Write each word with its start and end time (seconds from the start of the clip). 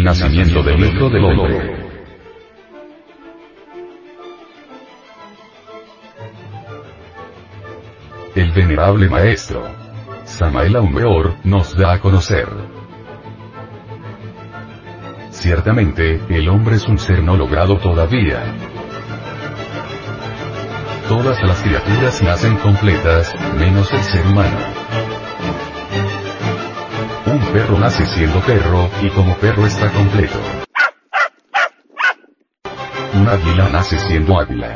el 0.00 0.04
nacimiento 0.04 0.62
del 0.62 0.82
hijo 0.82 1.10
del 1.10 1.24
hombre. 1.24 1.76
El 8.34 8.50
venerable 8.52 9.10
maestro 9.10 9.68
Samael 10.24 10.76
Aumeor 10.76 11.34
nos 11.44 11.76
da 11.76 11.92
a 11.92 12.00
conocer. 12.00 12.48
Ciertamente, 15.30 16.18
el 16.30 16.48
hombre 16.48 16.76
es 16.76 16.88
un 16.88 16.98
ser 16.98 17.22
no 17.22 17.36
logrado 17.36 17.76
todavía. 17.76 18.42
Todas 21.08 21.42
las 21.42 21.62
criaturas 21.62 22.22
nacen 22.22 22.56
completas, 22.56 23.34
menos 23.58 23.92
el 23.92 24.02
ser 24.02 24.26
humano. 24.26 24.79
Un 27.30 27.38
perro 27.52 27.78
nace 27.78 28.04
siendo 28.06 28.40
perro, 28.40 28.90
y 29.02 29.08
como 29.10 29.36
perro 29.36 29.64
está 29.64 29.88
completo. 29.92 30.36
Un 33.14 33.28
águila 33.28 33.68
nace 33.68 34.00
siendo 34.00 34.36
águila. 34.36 34.74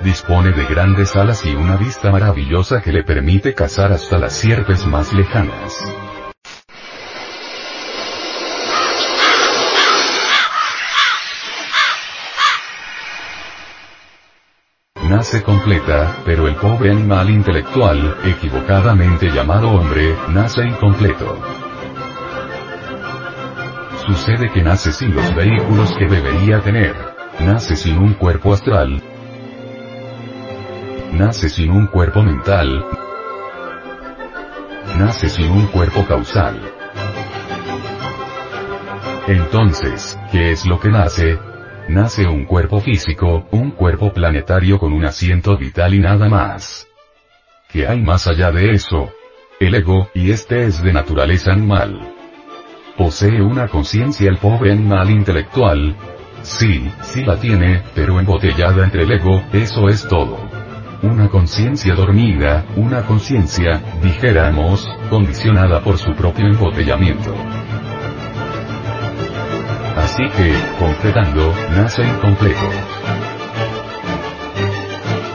Dispone 0.00 0.52
de 0.52 0.64
grandes 0.66 1.16
alas 1.16 1.44
y 1.44 1.56
una 1.56 1.76
vista 1.76 2.12
maravillosa 2.12 2.82
que 2.82 2.92
le 2.92 3.02
permite 3.02 3.52
cazar 3.52 3.90
hasta 3.90 4.16
las 4.16 4.34
sierpes 4.34 4.86
más 4.86 5.12
lejanas. 5.12 5.74
Nace 15.16 15.42
completa, 15.42 16.14
pero 16.26 16.46
el 16.46 16.56
pobre 16.56 16.90
animal 16.90 17.30
intelectual, 17.30 18.18
equivocadamente 18.22 19.30
llamado 19.30 19.70
hombre, 19.70 20.14
nace 20.28 20.62
incompleto. 20.62 21.40
Sucede 24.06 24.50
que 24.52 24.62
nace 24.62 24.92
sin 24.92 25.14
los 25.14 25.34
vehículos 25.34 25.96
que 25.98 26.06
debería 26.06 26.60
tener. 26.60 26.94
Nace 27.40 27.76
sin 27.76 27.96
un 27.96 28.12
cuerpo 28.12 28.52
astral, 28.52 29.02
nace 31.12 31.48
sin 31.48 31.70
un 31.70 31.86
cuerpo 31.86 32.22
mental, 32.22 32.84
nace 34.98 35.30
sin 35.30 35.50
un 35.50 35.66
cuerpo 35.68 36.04
causal. 36.06 36.60
Entonces, 39.28 40.18
¿qué 40.30 40.50
es 40.50 40.66
lo 40.66 40.78
que 40.78 40.90
nace? 40.90 41.45
Nace 41.88 42.26
un 42.26 42.46
cuerpo 42.46 42.80
físico, 42.80 43.46
un 43.52 43.70
cuerpo 43.70 44.12
planetario 44.12 44.76
con 44.76 44.92
un 44.92 45.04
asiento 45.04 45.56
vital 45.56 45.94
y 45.94 46.00
nada 46.00 46.28
más. 46.28 46.88
¿Qué 47.68 47.86
hay 47.86 48.02
más 48.02 48.26
allá 48.26 48.50
de 48.50 48.72
eso? 48.72 49.12
El 49.60 49.76
ego, 49.76 50.08
y 50.12 50.32
este 50.32 50.64
es 50.64 50.82
de 50.82 50.92
naturaleza 50.92 51.52
animal. 51.52 52.12
Posee 52.96 53.40
una 53.40 53.68
conciencia 53.68 54.28
el 54.28 54.38
pobre 54.38 54.72
animal 54.72 55.10
intelectual. 55.10 55.94
Sí, 56.42 56.90
sí 57.02 57.24
la 57.24 57.38
tiene, 57.38 57.84
pero 57.94 58.18
embotellada 58.18 58.82
entre 58.82 59.04
el 59.04 59.12
ego, 59.12 59.44
eso 59.52 59.88
es 59.88 60.08
todo. 60.08 60.38
Una 61.02 61.28
conciencia 61.28 61.94
dormida, 61.94 62.64
una 62.74 63.02
conciencia, 63.02 63.80
dijéramos, 64.02 64.88
condicionada 65.08 65.80
por 65.82 65.98
su 65.98 66.12
propio 66.16 66.46
embotellamiento. 66.46 67.32
Así 70.16 70.30
que, 70.30 70.54
completando, 70.78 71.52
nace 71.72 72.02
incompleto. 72.02 72.70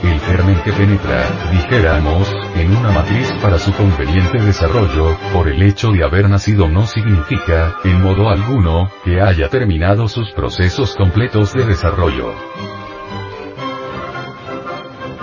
El 0.02 0.20
germen 0.22 0.60
que 0.64 0.74
penetra, 0.74 1.24
dijéramos, 1.52 2.28
en 2.56 2.76
una 2.76 2.90
matriz 2.90 3.32
para 3.44 3.59
su 3.59 3.72
conveniente 3.74 4.40
desarrollo, 4.40 5.16
por 5.34 5.50
el 5.50 5.62
hecho 5.62 5.92
de 5.92 6.04
haber 6.04 6.28
nacido 6.28 6.68
no 6.68 6.88
significa, 6.88 7.76
en 7.84 8.02
modo 8.02 8.28
alguno, 8.28 8.90
que 9.06 9.22
haya 9.22 9.50
terminado 9.50 10.08
sus 10.08 10.31
procesos 10.31 10.96
completos 10.96 11.53
de 11.53 11.63
desarrollo. 11.63 12.34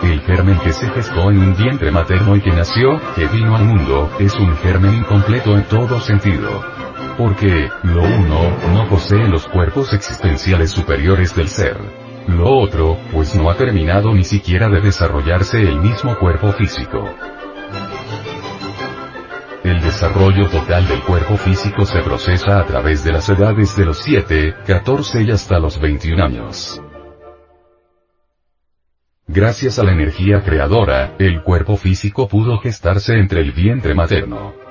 El 0.04 0.20
germen 0.20 0.60
que 0.60 0.72
se 0.72 0.88
gestó 0.90 1.32
en 1.32 1.38
un 1.40 1.56
vientre 1.56 1.90
materno 1.90 2.36
y 2.36 2.40
que 2.40 2.52
nació, 2.52 3.00
que 3.16 3.26
vino 3.26 3.56
al 3.56 3.64
mundo, 3.64 4.08
es 4.20 4.34
un 4.36 4.56
germen 4.58 4.94
incompleto 4.94 5.56
en 5.56 5.64
todo 5.64 5.98
sentido. 5.98 6.77
Porque, 7.18 7.68
lo 7.82 8.02
uno, 8.02 8.56
no 8.72 8.88
posee 8.88 9.26
los 9.26 9.48
cuerpos 9.48 9.92
existenciales 9.92 10.70
superiores 10.70 11.34
del 11.34 11.48
ser. 11.48 11.76
Lo 12.28 12.48
otro, 12.48 12.96
pues 13.10 13.34
no 13.34 13.50
ha 13.50 13.56
terminado 13.56 14.14
ni 14.14 14.22
siquiera 14.22 14.68
de 14.68 14.80
desarrollarse 14.80 15.60
el 15.60 15.80
mismo 15.80 16.16
cuerpo 16.16 16.52
físico. 16.52 17.12
El 19.64 19.80
desarrollo 19.80 20.48
total 20.48 20.86
del 20.86 21.00
cuerpo 21.00 21.36
físico 21.36 21.84
se 21.84 22.00
procesa 22.02 22.60
a 22.60 22.66
través 22.66 23.02
de 23.02 23.10
las 23.10 23.28
edades 23.28 23.76
de 23.76 23.84
los 23.84 23.98
7, 23.98 24.54
14 24.64 25.22
y 25.22 25.30
hasta 25.32 25.58
los 25.58 25.80
21 25.80 26.22
años. 26.22 26.80
Gracias 29.26 29.80
a 29.80 29.82
la 29.82 29.90
energía 29.90 30.44
creadora, 30.44 31.16
el 31.18 31.42
cuerpo 31.42 31.76
físico 31.76 32.28
pudo 32.28 32.58
gestarse 32.58 33.14
entre 33.18 33.40
el 33.40 33.50
vientre 33.50 33.92
materno. 33.92 34.67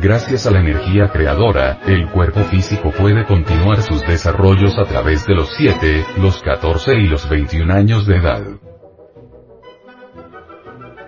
Gracias 0.00 0.46
a 0.46 0.52
la 0.52 0.60
energía 0.60 1.08
creadora, 1.08 1.80
el 1.86 2.08
cuerpo 2.10 2.40
físico 2.44 2.92
puede 2.92 3.24
continuar 3.24 3.82
sus 3.82 4.00
desarrollos 4.06 4.78
a 4.78 4.84
través 4.84 5.26
de 5.26 5.34
los 5.34 5.52
7, 5.56 6.04
los 6.18 6.40
14 6.40 6.94
y 6.94 7.08
los 7.08 7.28
21 7.28 7.74
años 7.74 8.06
de 8.06 8.16
edad. 8.16 8.42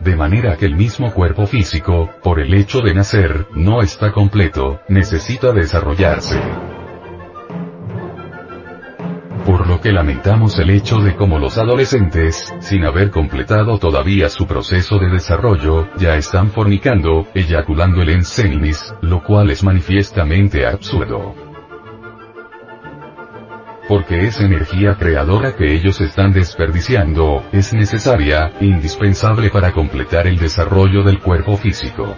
De 0.01 0.17
manera 0.17 0.57
que 0.57 0.67
el 0.67 0.75
mismo 0.75 1.13
cuerpo 1.13 1.47
físico, 1.47 2.11
por 2.23 2.41
el 2.41 2.53
hecho 2.53 2.81
de 2.81 2.95
nacer, 2.95 3.47
no 3.55 3.81
está 3.81 4.11
completo, 4.11 4.81
necesita 4.89 5.53
desarrollarse 5.53 6.70
que 9.81 9.93
lamentamos 9.93 10.59
el 10.59 10.71
hecho 10.71 10.99
de 10.99 11.17
cómo 11.17 11.39
los 11.39 11.59
adolescentes, 11.59 12.53
sin 12.61 12.85
haber 12.85 13.11
completado 13.11 13.79
todavía 13.79 14.29
su 14.29 14.47
proceso 14.47 14.99
de 14.99 15.09
desarrollo, 15.09 15.89
ya 15.97 16.17
están 16.17 16.51
fornicando, 16.51 17.27
eyaculando 17.35 18.03
el 18.03 18.11
enseninis, 18.11 18.95
lo 19.01 19.23
cual 19.23 19.51
es 19.51 19.65
manifiestamente 19.65 20.67
absurdo. 20.67 21.35
Porque 23.89 24.27
esa 24.27 24.45
energía 24.45 24.97
creadora 24.99 25.57
que 25.57 25.75
ellos 25.75 26.01
están 26.01 26.33
desperdiciando, 26.33 27.43
es 27.51 27.73
necesaria, 27.73 28.53
indispensable 28.61 29.51
para 29.51 29.73
completar 29.73 30.27
el 30.27 30.39
desarrollo 30.39 31.03
del 31.03 31.19
cuerpo 31.19 31.57
físico. 31.57 32.17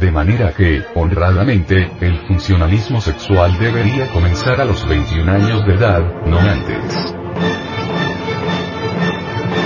De 0.00 0.10
manera 0.10 0.52
que, 0.52 0.82
honradamente, 0.94 1.90
el 2.00 2.18
funcionalismo 2.26 3.00
sexual 3.00 3.56
debería 3.58 4.08
comenzar 4.08 4.60
a 4.60 4.64
los 4.64 4.86
21 4.88 5.30
años 5.30 5.64
de 5.66 5.74
edad, 5.74 6.02
no 6.26 6.38
antes. 6.38 7.14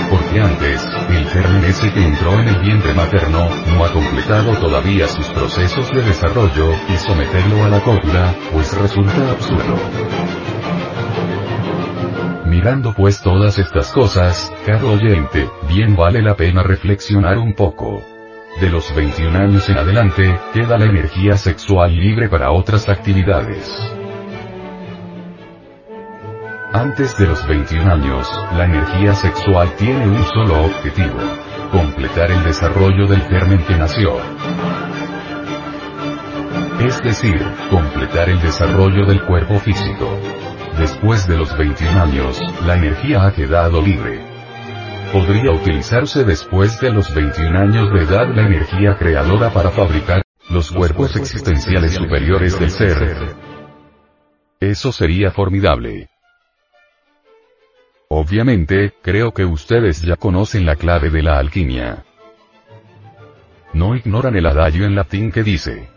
Porque 0.09 0.39
antes, 0.39 0.87
el 1.09 1.25
germen 1.27 1.63
ese 1.65 1.91
que 1.91 2.03
entró 2.03 2.33
en 2.39 2.47
el 2.47 2.61
vientre 2.61 2.93
materno, 2.93 3.49
no 3.73 3.83
ha 3.83 3.91
completado 3.91 4.53
todavía 4.57 5.07
sus 5.07 5.27
procesos 5.29 5.91
de 5.91 6.03
desarrollo, 6.03 6.73
y 6.87 6.97
someterlo 6.97 7.65
a 7.65 7.69
la 7.69 7.81
cópula, 7.81 8.35
pues 8.51 8.77
resulta 8.77 9.31
absurdo. 9.31 9.77
Mirando 12.45 12.93
pues 12.93 13.21
todas 13.21 13.57
estas 13.57 13.91
cosas, 13.91 14.51
caro 14.65 14.91
oyente, 14.93 15.49
bien 15.67 15.95
vale 15.95 16.21
la 16.21 16.35
pena 16.35 16.61
reflexionar 16.63 17.37
un 17.37 17.53
poco. 17.53 18.18
De 18.57 18.69
los 18.69 18.93
21 18.93 19.39
años 19.39 19.69
en 19.69 19.77
adelante, 19.77 20.37
queda 20.53 20.77
la 20.77 20.83
energía 20.83 21.37
sexual 21.37 21.95
libre 21.95 22.27
para 22.27 22.51
otras 22.51 22.89
actividades. 22.89 23.73
Antes 26.73 27.17
de 27.17 27.27
los 27.27 27.47
21 27.47 27.89
años, 27.89 28.27
la 28.57 28.65
energía 28.65 29.13
sexual 29.13 29.71
tiene 29.77 30.05
un 30.05 30.21
solo 30.25 30.65
objetivo. 30.65 31.19
Completar 31.71 32.31
el 32.31 32.43
desarrollo 32.43 33.07
del 33.07 33.21
germen 33.21 33.63
que 33.63 33.77
nació. 33.77 34.17
Es 36.81 37.01
decir, 37.01 37.41
completar 37.69 38.27
el 38.27 38.41
desarrollo 38.41 39.05
del 39.05 39.23
cuerpo 39.23 39.57
físico. 39.59 40.19
Después 40.77 41.25
de 41.27 41.37
los 41.37 41.57
21 41.57 42.01
años, 42.01 42.41
la 42.65 42.75
energía 42.75 43.25
ha 43.25 43.31
quedado 43.31 43.81
libre 43.81 44.28
podría 45.11 45.51
utilizarse 45.51 46.23
después 46.23 46.79
de 46.79 46.91
los 46.91 47.13
21 47.13 47.57
años 47.57 47.93
de 47.93 48.03
edad 48.03 48.27
la 48.33 48.45
energía 48.45 48.97
creadora 48.97 49.51
para 49.51 49.71
fabricar 49.71 50.21
los 50.49 50.71
cuerpos 50.71 51.15
existenciales 51.15 51.93
superiores 51.93 52.59
del 52.59 52.69
ser. 52.69 53.35
Eso 54.59 54.91
sería 54.91 55.31
formidable. 55.31 56.09
Obviamente, 58.09 58.93
creo 59.01 59.31
que 59.31 59.45
ustedes 59.45 60.01
ya 60.01 60.15
conocen 60.15 60.65
la 60.65 60.75
clave 60.75 61.09
de 61.09 61.23
la 61.23 61.39
alquimia. 61.39 62.03
No 63.73 63.95
ignoran 63.95 64.35
el 64.35 64.45
adagio 64.45 64.85
en 64.85 64.95
latín 64.95 65.31
que 65.31 65.43
dice. 65.43 65.87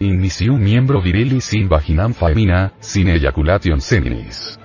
Inicium 0.00 0.60
miembro 0.60 1.00
virilis 1.00 1.52
in 1.54 1.68
vaginam 1.68 2.14
faemina, 2.14 2.72
sin 2.80 3.08
ejaculation 3.08 3.80
seminis. 3.80 4.59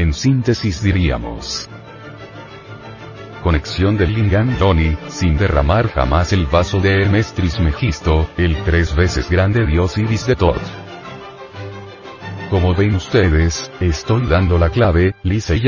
En 0.00 0.14
síntesis 0.14 0.82
diríamos. 0.82 1.68
conexión 3.42 3.98
del 3.98 4.14
Lingam 4.14 4.56
Doni, 4.58 4.96
sin 5.08 5.36
derramar 5.36 5.90
jamás 5.90 6.32
el 6.32 6.46
vaso 6.46 6.80
de 6.80 7.02
Hermes 7.02 7.34
Trismegisto, 7.34 8.26
el 8.38 8.56
tres 8.64 8.96
veces 8.96 9.28
grande 9.28 9.66
dios 9.66 9.98
Ibis 9.98 10.26
de 10.26 10.36
Tot. 10.36 10.62
Como 12.48 12.74
ven 12.74 12.94
ustedes, 12.94 13.70
estoy 13.78 14.26
dando 14.26 14.56
la 14.56 14.70
clave, 14.70 15.14
lisa 15.22 15.54
y 15.54 15.64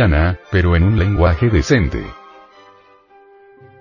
pero 0.50 0.76
en 0.76 0.84
un 0.84 0.98
lenguaje 0.98 1.50
decente. 1.50 2.21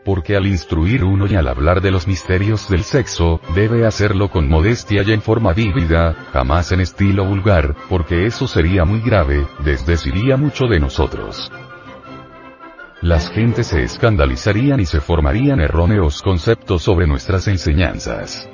Porque 0.03 0.35
al 0.35 0.47
instruir 0.47 1.03
uno 1.03 1.27
y 1.27 1.35
al 1.35 1.47
hablar 1.47 1.81
de 1.81 1.91
los 1.91 2.07
misterios 2.07 2.67
del 2.69 2.83
sexo, 2.83 3.39
debe 3.53 3.85
hacerlo 3.85 4.29
con 4.29 4.49
modestia 4.49 5.03
y 5.03 5.11
en 5.11 5.21
forma 5.21 5.53
vívida, 5.53 6.15
jamás 6.33 6.71
en 6.71 6.81
estilo 6.81 7.25
vulgar, 7.25 7.75
porque 7.87 8.25
eso 8.25 8.47
sería 8.47 8.83
muy 8.83 9.01
grave, 9.01 9.45
desdeciría 9.63 10.37
mucho 10.37 10.65
de 10.65 10.79
nosotros. 10.79 11.51
Las 13.01 13.31
gentes 13.31 13.67
se 13.67 13.83
escandalizarían 13.83 14.79
y 14.79 14.85
se 14.85 15.01
formarían 15.01 15.59
erróneos 15.59 16.21
conceptos 16.21 16.83
sobre 16.83 17.07
nuestras 17.07 17.47
enseñanzas. 17.47 18.49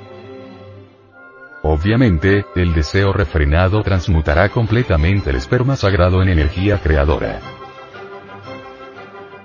Obviamente, 1.62 2.44
el 2.54 2.72
deseo 2.72 3.12
refrenado 3.12 3.82
transmutará 3.82 4.48
completamente 4.48 5.30
el 5.30 5.36
esperma 5.36 5.76
sagrado 5.76 6.22
en 6.22 6.28
energía 6.28 6.80
creadora. 6.80 7.57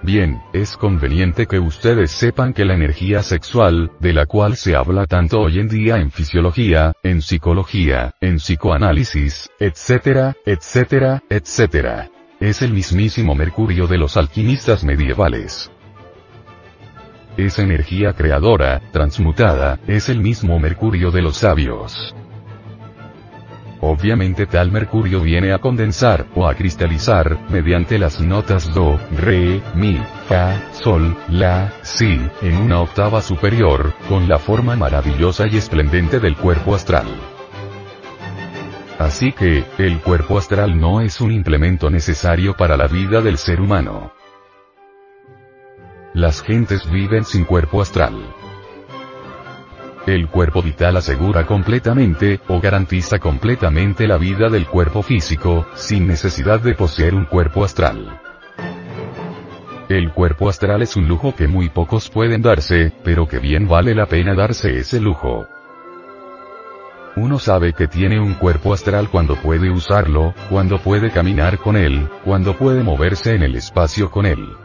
Bien, 0.04 0.42
es 0.52 0.76
conveniente 0.76 1.48
que 1.48 1.60
ustedes 1.60 2.12
sepan 2.12 2.52
que 2.54 2.66
la 2.66 2.74
energía 2.74 3.24
sexual, 3.24 3.90
de 4.02 4.12
la 4.12 4.26
cual 4.26 4.58
se 4.58 4.76
habla 4.76 5.06
tanto 5.06 5.40
hoy 5.40 5.60
en 5.60 5.70
día 5.70 5.96
en 5.96 6.12
fisiología, 6.12 6.92
en 7.04 7.22
psicología, 7.22 8.14
en 8.20 8.36
psicoanálisis, 8.36 9.50
etcétera, 9.62 10.36
etcétera, 10.46 11.24
etcétera, 11.30 12.10
es 12.42 12.62
el 12.62 12.74
mismísimo 12.74 13.34
Mercurio 13.34 13.88
de 13.88 13.98
los 13.98 14.18
alquimistas 14.18 14.84
medievales. 14.84 15.72
Esa 17.38 17.62
energía 17.62 18.12
creadora, 18.12 18.82
transmutada, 18.92 19.80
es 19.88 20.10
el 20.10 20.20
mismo 20.20 20.60
Mercurio 20.60 21.12
de 21.12 21.22
los 21.22 21.38
sabios. 21.38 22.14
Obviamente 23.86 24.46
tal 24.48 24.72
mercurio 24.72 25.20
viene 25.20 25.52
a 25.52 25.60
condensar, 25.60 26.28
o 26.36 26.48
a 26.48 26.56
cristalizar, 26.56 27.38
mediante 27.50 28.00
las 28.00 28.22
notas 28.22 28.74
do, 28.74 28.98
re, 29.12 29.62
mi, 29.76 30.02
fa, 30.30 30.72
sol, 30.72 31.18
la, 31.28 31.70
si, 31.82 32.18
en 32.42 32.56
una 32.56 32.80
octava 32.80 33.22
superior, 33.22 33.94
con 34.08 34.30
la 34.30 34.40
forma 34.40 34.78
maravillosa 34.78 35.48
y 35.48 35.58
esplendente 35.58 36.22
del 36.22 36.38
cuerpo 36.38 36.76
astral. 36.76 37.08
Así 39.00 39.34
que, 39.34 39.66
el 39.78 40.00
cuerpo 40.00 40.38
astral 40.38 40.80
no 40.80 41.02
es 41.02 41.20
un 41.20 41.34
implemento 41.34 41.90
necesario 41.90 42.56
para 42.56 42.78
la 42.78 42.88
vida 42.88 43.20
del 43.20 43.38
ser 43.38 43.60
humano. 43.60 44.14
Las 46.14 46.42
gentes 46.42 46.90
viven 46.90 47.26
sin 47.26 47.44
cuerpo 47.44 47.82
astral. 47.82 48.43
El 50.06 50.28
cuerpo 50.28 50.62
vital 50.62 50.98
asegura 50.98 51.46
completamente, 51.46 52.42
o 52.50 52.60
garantiza 52.60 53.20
completamente 53.20 54.06
la 54.06 54.18
vida 54.18 54.50
del 54.50 54.68
cuerpo 54.68 55.02
físico, 55.02 55.66
sin 55.76 56.08
necesidad 56.08 56.60
de 56.60 56.74
poseer 56.74 57.16
un 57.16 57.24
cuerpo 57.24 57.64
astral. 57.64 58.20
El 59.88 60.12
cuerpo 60.12 60.50
astral 60.50 60.82
es 60.82 60.98
un 60.98 61.08
lujo 61.08 61.34
que 61.34 61.48
muy 61.48 61.70
pocos 61.70 62.10
pueden 62.10 62.42
darse, 62.42 62.92
pero 63.06 63.30
que 63.30 63.40
bien 63.40 63.66
vale 63.70 63.96
la 63.96 64.06
pena 64.06 64.36
darse 64.36 64.78
ese 64.78 65.00
lujo. 65.00 65.48
Uno 67.16 67.40
sabe 67.40 67.72
que 67.72 67.88
tiene 67.88 68.20
un 68.20 68.34
cuerpo 68.34 68.74
astral 68.74 69.10
cuando 69.10 69.38
puede 69.38 69.72
usarlo, 69.72 70.34
cuando 70.50 70.80
puede 70.80 71.12
caminar 71.12 71.60
con 71.60 71.78
él, 71.78 72.10
cuando 72.26 72.58
puede 72.58 72.84
moverse 72.84 73.36
en 73.36 73.44
el 73.44 73.56
espacio 73.56 74.12
con 74.12 74.26
él 74.26 74.63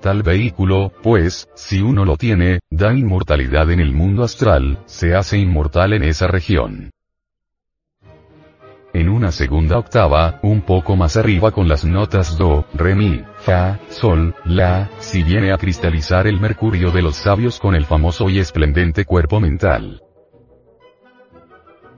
tal 0.00 0.22
vehículo, 0.22 0.92
pues, 1.02 1.48
si 1.54 1.80
uno 1.80 2.04
lo 2.04 2.16
tiene, 2.16 2.60
da 2.70 2.94
inmortalidad 2.94 3.70
en 3.70 3.80
el 3.80 3.92
mundo 3.92 4.22
astral, 4.22 4.78
se 4.86 5.14
hace 5.14 5.38
inmortal 5.38 5.92
en 5.92 6.04
esa 6.04 6.26
región. 6.26 6.90
En 8.92 9.10
una 9.10 9.30
segunda 9.30 9.76
octava, 9.76 10.40
un 10.42 10.62
poco 10.62 10.96
más 10.96 11.18
arriba 11.18 11.50
con 11.50 11.68
las 11.68 11.84
notas 11.84 12.38
do, 12.38 12.64
re 12.72 12.94
mi, 12.94 13.22
fa, 13.36 13.78
sol, 13.90 14.34
la, 14.46 14.88
si 15.00 15.22
viene 15.22 15.52
a 15.52 15.58
cristalizar 15.58 16.26
el 16.26 16.40
mercurio 16.40 16.90
de 16.90 17.02
los 17.02 17.16
sabios 17.16 17.60
con 17.60 17.74
el 17.74 17.84
famoso 17.84 18.30
y 18.30 18.38
esplendente 18.38 19.04
cuerpo 19.04 19.38
mental. 19.38 20.00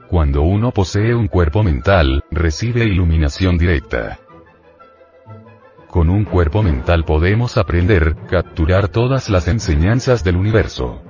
Cuando 0.09 0.43
uno 0.43 0.73
posee 0.73 1.15
un 1.15 1.29
cuerpo 1.29 1.63
mental, 1.63 2.25
recibe 2.31 2.85
iluminación 2.85 3.59
directa. 3.59 4.19
Con 5.99 6.11
un 6.11 6.25
cuerpo 6.25 6.63
mental 6.63 7.05
podemos 7.05 7.57
aprender, 7.57 8.15
capturar 8.31 8.87
todas 8.87 9.29
las 9.31 9.49
enseñanzas 9.49 10.23
del 10.23 10.37
universo. 10.37 11.03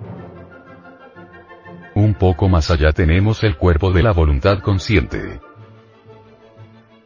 Un 1.95 2.15
poco 2.15 2.49
más 2.49 2.71
allá 2.71 2.93
tenemos 2.93 3.45
el 3.45 3.59
cuerpo 3.59 3.93
de 3.93 4.03
la 4.03 4.13
voluntad 4.13 4.61
consciente. 4.61 5.43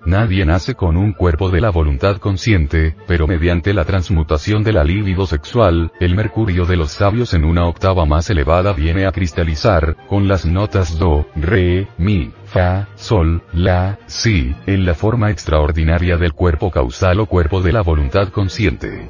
Nadie 0.05 0.45
nace 0.45 0.75
con 0.75 0.97
un 0.97 1.13
cuerpo 1.13 1.49
de 1.49 1.61
la 1.61 1.71
voluntad 1.71 2.17
consciente, 2.17 2.97
pero 3.07 3.29
mediante 3.29 3.73
la 3.73 3.85
transmutación 3.85 4.65
de 4.65 4.73
la 4.73 4.83
libido 4.83 5.27
sexual, 5.27 5.93
el 6.01 6.17
mercurio 6.17 6.67
de 6.67 6.77
los 6.77 6.91
sabios 6.91 7.35
en 7.35 7.45
una 7.45 7.67
octava 7.67 8.05
más 8.05 8.29
elevada 8.29 8.73
viene 8.73 9.07
a 9.07 9.13
cristalizar, 9.13 9.97
con 10.09 10.27
las 10.27 10.45
notas 10.45 10.99
do, 10.99 11.27
re, 11.37 11.87
mi, 11.99 12.33
fa, 12.47 12.89
sol, 12.97 13.45
la, 13.53 14.01
si, 14.07 14.57
en 14.67 14.85
la 14.87 14.95
forma 14.95 15.31
extraordinaria 15.31 16.17
del 16.17 16.33
cuerpo 16.33 16.73
causal 16.73 17.21
o 17.21 17.27
cuerpo 17.27 17.63
de 17.63 17.73
la 17.73 17.83
voluntad 17.83 18.31
consciente. 18.31 19.09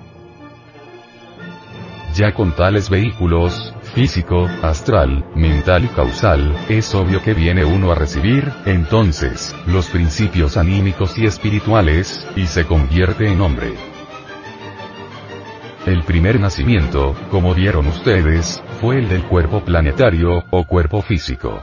Ya 2.15 2.35
con 2.35 2.53
tales 2.55 2.91
vehículos, 2.91 3.72
físico, 3.95 4.49
astral, 4.63 5.25
mental 5.35 5.85
y 5.85 5.89
causal, 5.89 6.57
es 6.69 6.95
obvio 6.95 7.23
que 7.23 7.35
viene 7.35 7.65
uno 7.65 7.93
a 7.93 7.95
recibir, 7.95 8.51
entonces, 8.67 9.55
los 9.67 9.89
principios 9.89 10.57
anímicos 10.57 11.19
y 11.19 11.27
espirituales, 11.27 12.27
y 12.37 12.47
se 12.47 12.65
convierte 12.65 13.29
en 13.29 13.41
hombre. 13.41 13.75
El 15.87 16.03
primer 16.05 16.41
nacimiento, 16.41 17.15
como 17.31 17.55
vieron 17.55 17.87
ustedes, 17.87 18.63
fue 18.81 18.99
el 18.99 19.09
del 19.09 19.25
cuerpo 19.25 19.65
planetario, 19.65 20.45
o 20.51 20.65
cuerpo 20.65 21.03
físico. 21.03 21.63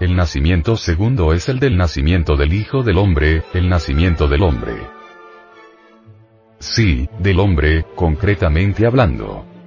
El 0.00 0.16
nacimiento 0.16 0.76
segundo 0.76 1.32
es 1.32 1.48
el 1.48 1.58
del 1.58 1.76
nacimiento 1.76 2.36
del 2.36 2.54
Hijo 2.54 2.82
del 2.82 2.98
Hombre, 2.98 3.42
el 3.52 3.68
nacimiento 3.68 4.28
del 4.28 4.42
hombre. 4.42 4.74
Sí, 6.58 7.08
del 7.18 7.38
hombre, 7.40 7.84
concretamente 7.94 8.86
hablando. 8.86 9.57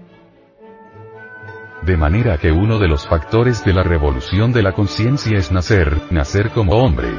De 1.81 1.97
manera 1.97 2.38
que 2.38 2.51
uno 2.51 2.77
de 2.77 2.88
los 2.88 3.07
factores 3.07 3.65
de 3.65 3.73
la 3.73 3.81
revolución 3.81 4.53
de 4.53 4.61
la 4.61 4.73
conciencia 4.73 5.38
es 5.38 5.51
nacer, 5.51 6.00
nacer 6.11 6.51
como 6.51 6.73
hombre. 6.73 7.09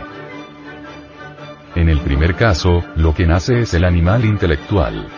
En 1.75 1.89
el 1.89 2.01
primer 2.01 2.37
caso, 2.37 2.85
lo 2.95 3.13
que 3.13 3.27
nace 3.27 3.59
es 3.59 3.75
el 3.75 3.85
animal 3.85 4.25
intelectual. 4.25 5.09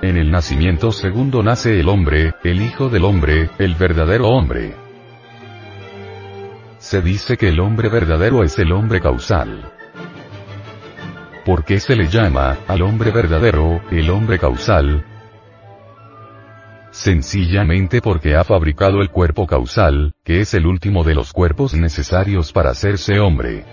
En 0.00 0.16
el 0.16 0.30
nacimiento 0.30 0.92
segundo 0.92 1.42
nace 1.42 1.78
el 1.78 1.88
hombre, 1.90 2.32
el 2.42 2.62
hijo 2.62 2.88
del 2.88 3.04
hombre, 3.04 3.50
el 3.58 3.74
verdadero 3.74 4.28
hombre. 4.28 4.74
Se 6.78 7.02
dice 7.02 7.36
que 7.36 7.48
el 7.48 7.60
hombre 7.60 7.90
verdadero 7.90 8.42
es 8.42 8.58
el 8.58 8.72
hombre 8.72 9.00
causal. 9.00 9.72
¿Por 11.44 11.64
qué 11.64 11.80
se 11.80 11.96
le 11.96 12.08
llama, 12.08 12.56
al 12.66 12.80
hombre 12.80 13.10
verdadero, 13.10 13.82
el 13.90 14.08
hombre 14.08 14.38
causal? 14.38 15.04
Sencillamente 16.94 18.00
porque 18.00 18.36
ha 18.36 18.44
fabricado 18.44 19.02
el 19.02 19.10
cuerpo 19.10 19.48
causal, 19.48 20.14
que 20.22 20.40
es 20.40 20.54
el 20.54 20.64
último 20.64 21.02
de 21.02 21.16
los 21.16 21.32
cuerpos 21.32 21.74
necesarios 21.74 22.52
para 22.52 22.70
hacerse 22.70 23.18
hombre. 23.18 23.64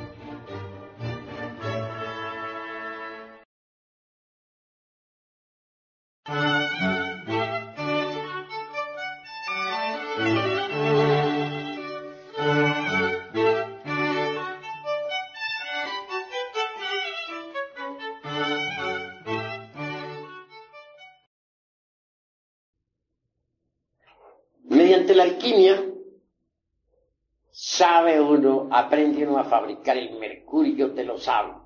Aprende 28.72 29.28
uno 29.28 29.38
a 29.38 29.44
fabricar 29.44 29.98
el 29.98 30.18
mercurio 30.18 30.90
de 30.90 31.04
los 31.04 31.24
sabios, 31.24 31.62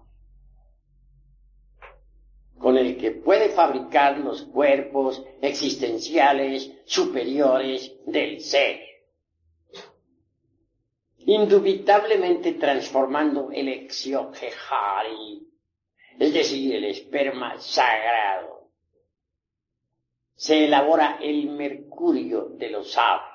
con 2.57 2.77
el 2.77 2.97
que 2.97 3.11
puede 3.11 3.49
fabricar 3.49 4.17
los 4.19 4.43
cuerpos 4.43 5.23
existenciales 5.41 6.71
superiores 6.85 7.93
del 8.05 8.41
ser, 8.41 8.79
indubitablemente 11.19 12.53
transformando 12.53 13.51
el 13.51 13.67
exioquejari 13.69 15.45
es 16.19 16.33
decir, 16.33 16.75
el 16.75 16.85
esperma 16.85 17.59
sagrado. 17.59 18.69
Se 20.35 20.65
elabora 20.65 21.17
el 21.21 21.49
mercurio 21.49 22.49
de 22.57 22.69
los 22.69 22.91
sabios. 22.91 23.34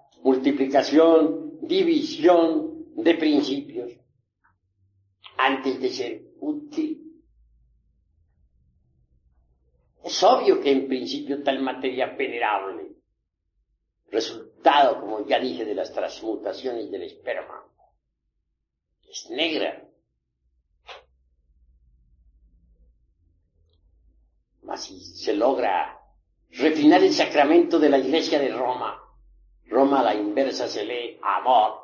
multiplicación, 0.23 1.59
división 1.61 2.93
de 2.95 3.15
principios, 3.15 3.91
antes 5.37 5.79
de 5.79 5.89
ser 5.89 6.21
útil. 6.39 6.97
Es 10.03 10.21
obvio 10.23 10.61
que 10.61 10.71
en 10.71 10.87
principio 10.87 11.43
tal 11.43 11.61
materia 11.61 12.07
venerable, 12.07 12.95
resultado, 14.09 14.99
como 14.99 15.25
ya 15.25 15.39
dije, 15.39 15.63
de 15.65 15.75
las 15.75 15.91
transmutaciones 15.93 16.91
del 16.91 17.03
esperma, 17.03 17.63
es 19.09 19.29
negra. 19.29 19.87
Mas 24.63 24.85
si 24.85 24.99
se 24.99 25.33
logra 25.33 25.99
refinar 26.49 27.03
el 27.03 27.13
sacramento 27.13 27.79
de 27.79 27.89
la 27.89 27.97
iglesia 27.97 28.39
de 28.39 28.49
Roma, 28.53 29.10
Roma 29.71 30.01
a 30.01 30.03
la 30.03 30.13
inversa 30.13 30.67
se 30.67 30.83
lee 30.83 31.17
amor, 31.23 31.79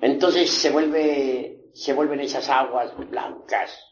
entonces 0.00 0.50
se 0.50 0.70
vuelve, 0.70 1.70
se 1.72 1.94
vuelven 1.94 2.20
esas 2.20 2.48
aguas 2.50 2.94
blancas. 3.08 3.90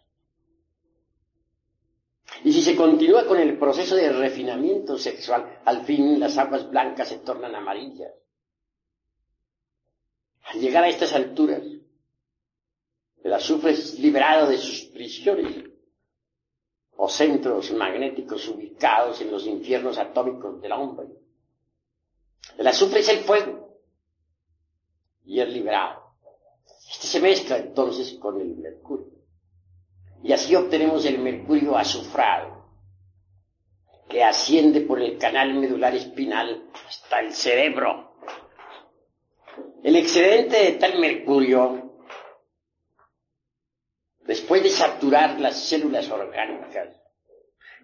Y 2.44 2.52
si 2.52 2.60
se 2.60 2.76
continúa 2.76 3.26
con 3.26 3.40
el 3.40 3.58
proceso 3.58 3.96
de 3.96 4.10
refinamiento 4.10 4.98
sexual, 4.98 5.60
al 5.64 5.84
fin 5.84 6.20
las 6.20 6.36
aguas 6.36 6.68
blancas 6.68 7.08
se 7.08 7.18
tornan 7.18 7.54
amarillas. 7.54 8.12
Al 10.42 10.60
llegar 10.60 10.84
a 10.84 10.88
estas 10.88 11.14
alturas, 11.14 11.62
el 13.24 13.32
azufre 13.32 13.72
es 13.72 13.98
liberado 13.98 14.46
de 14.46 14.58
sus 14.58 14.84
prisiones 14.90 15.64
o 16.96 17.08
centros 17.08 17.72
magnéticos 17.72 18.46
ubicados 18.48 19.20
en 19.22 19.30
los 19.30 19.46
infiernos 19.46 19.98
atómicos 19.98 20.60
del 20.60 20.72
hombre. 20.72 21.08
El 22.56 22.66
azufre 22.66 23.00
es 23.00 23.08
el 23.08 23.20
fuego 23.20 23.78
y 25.24 25.40
es 25.40 25.48
liberado. 25.48 26.14
Este 26.90 27.06
se 27.06 27.20
mezcla 27.20 27.58
entonces 27.58 28.14
con 28.14 28.40
el 28.40 28.56
mercurio. 28.56 29.12
Y 30.22 30.32
así 30.32 30.54
obtenemos 30.56 31.04
el 31.04 31.18
mercurio 31.18 31.76
azufrado, 31.76 32.64
que 34.08 34.24
asciende 34.24 34.80
por 34.80 35.00
el 35.00 35.18
canal 35.18 35.54
medular 35.54 35.94
espinal 35.94 36.70
hasta 36.86 37.20
el 37.20 37.32
cerebro. 37.32 38.16
El 39.84 39.94
excedente 39.96 40.56
de 40.56 40.72
tal 40.72 40.98
mercurio 40.98 41.88
después 44.28 44.62
de 44.62 44.68
saturar 44.68 45.40
las 45.40 45.58
células 45.58 46.10
orgánicas, 46.10 46.94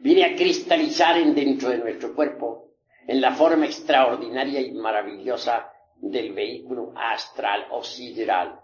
viene 0.00 0.24
a 0.26 0.36
cristalizar 0.36 1.16
en 1.16 1.34
dentro 1.34 1.70
de 1.70 1.78
nuestro 1.78 2.14
cuerpo 2.14 2.73
en 3.06 3.20
la 3.20 3.32
forma 3.34 3.66
extraordinaria 3.66 4.60
y 4.60 4.72
maravillosa 4.72 5.70
del 5.96 6.32
vehículo 6.32 6.92
astral 6.96 7.66
o 7.70 7.82
sideral. 7.82 8.60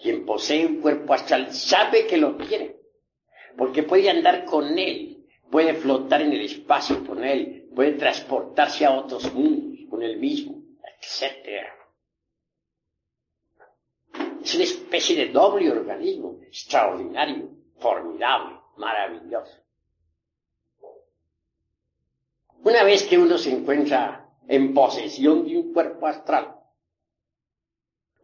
Quien 0.00 0.24
posee 0.24 0.66
un 0.66 0.80
cuerpo 0.80 1.14
astral 1.14 1.52
sabe 1.52 2.06
que 2.06 2.16
lo 2.16 2.36
tiene, 2.36 2.76
porque 3.56 3.82
puede 3.82 4.10
andar 4.10 4.44
con 4.44 4.78
él, 4.78 5.26
puede 5.50 5.74
flotar 5.74 6.22
en 6.22 6.32
el 6.32 6.42
espacio 6.42 7.04
con 7.06 7.24
él, 7.24 7.68
puede 7.74 7.92
transportarse 7.92 8.84
a 8.84 8.92
otros 8.92 9.32
mundos 9.32 9.88
con 9.88 10.02
él 10.02 10.18
mismo, 10.18 10.62
etc. 10.82 11.66
Es 14.42 14.54
una 14.54 14.64
especie 14.64 15.16
de 15.16 15.32
doble 15.32 15.70
organismo, 15.70 16.38
extraordinario, 16.42 17.50
formidable, 17.78 18.56
maravilloso. 18.76 19.60
Una 22.62 22.82
vez 22.84 23.04
que 23.04 23.18
uno 23.18 23.38
se 23.38 23.52
encuentra 23.52 24.28
en 24.46 24.74
posesión 24.74 25.44
de 25.46 25.58
un 25.58 25.72
cuerpo 25.72 26.06
astral, 26.06 26.56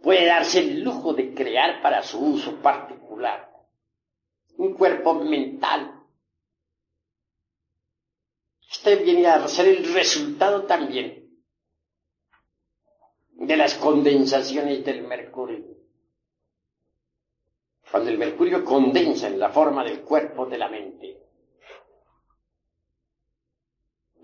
puede 0.03 0.27
darse 0.27 0.61
el 0.61 0.83
lujo 0.83 1.15
de 1.15 1.35
crear 1.35 1.81
para 1.83 2.03
su 2.03 2.19
uso 2.19 2.57
particular 2.57 3.51
un 4.59 4.75
cuerpo 4.75 5.15
mental. 5.15 6.03
Este 8.71 8.97
viene 8.97 9.27
a 9.27 9.47
ser 9.49 9.69
el 9.69 9.93
resultado 9.93 10.65
también 10.65 11.29
de 13.33 13.57
las 13.57 13.75
condensaciones 13.75 14.85
del 14.85 15.03
mercurio 15.03 15.77
cuando 17.91 18.11
el 18.11 18.19
mercurio 18.19 18.65
condensa 18.65 19.29
en 19.29 19.39
la 19.39 19.51
forma 19.51 19.85
del 19.85 20.03
cuerpo 20.03 20.47
de 20.47 20.59
la 20.59 20.69
mente, 20.69 21.17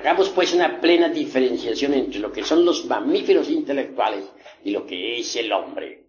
Hagamos 0.00 0.30
pues 0.30 0.54
una 0.54 0.80
plena 0.80 1.10
diferenciación 1.10 1.92
entre 1.92 2.20
lo 2.20 2.32
que 2.32 2.42
son 2.42 2.64
los 2.64 2.86
mamíferos 2.86 3.50
intelectuales 3.50 4.24
y 4.64 4.70
lo 4.70 4.86
que 4.86 5.18
es 5.18 5.36
el 5.36 5.52
hombre. 5.52 6.06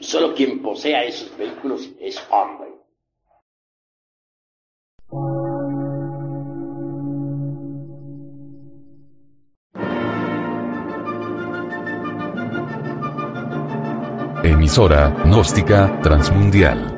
Solo 0.00 0.34
quien 0.34 0.62
posea 0.62 1.04
esos 1.04 1.36
vehículos 1.36 1.90
es 2.00 2.18
hombre. 2.30 2.68
emisora, 14.42 15.10
gnóstica, 15.26 16.00
transmundial. 16.00 16.97